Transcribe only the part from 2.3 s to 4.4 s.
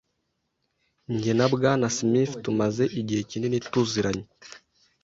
tumaze igihe kinini tuziranye.